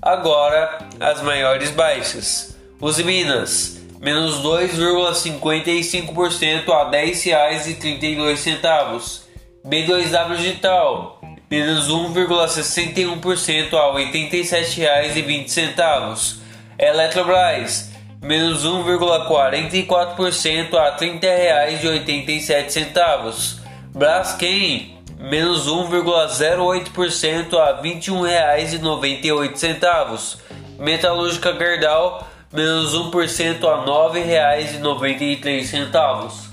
Agora 0.00 0.78
as 0.98 1.20
maiores 1.22 1.70
baixas. 1.70 2.56
Os 2.80 2.96
Minas, 2.98 3.78
menos 4.00 4.42
2,55% 4.42 6.70
a 6.70 6.84
R$ 6.84 7.10
10,32. 7.12 9.26
B2W 9.66 10.36
Digital, 10.36 11.18
menos 11.50 11.88
1,61% 11.88 13.74
a 13.74 13.92
R$ 13.92 14.12
87,20. 14.12 16.45
Eletrobras, 16.78 17.90
menos 18.22 18.64
1,44% 18.64 20.74
a 20.74 20.90
R$ 20.90 20.96
30,87. 20.98 23.60
Braskem, 23.94 24.98
menos 25.18 25.66
1,08% 25.66 27.58
a 27.58 27.80
R$ 27.80 27.82
21,98. 27.82 30.38
Metalúrgica 30.78 31.54
Gerdau, 31.54 32.28
menos 32.52 32.94
1% 32.94 33.64
a 33.64 33.80
R$ 33.80 33.86
9,93. 34.20 36.46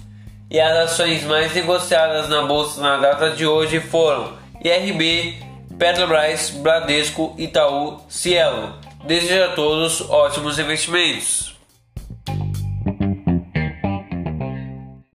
E 0.49 0.59
as 0.59 0.91
ações 0.91 1.23
mais 1.23 1.53
negociadas 1.53 2.27
na 2.29 2.43
bolsa 2.43 2.79
na 2.79 2.97
data 2.97 3.31
de 3.31 3.45
hoje 3.45 3.79
foram 3.79 4.33
IRB, 4.63 5.35
Petrobras, 5.77 6.51
Bradesco, 6.51 7.33
Itaú, 7.37 7.99
Cielo. 8.07 8.73
Desejo 9.03 9.43
a 9.43 9.55
todos 9.55 10.01
ótimos 10.09 10.57
investimentos. 10.57 11.52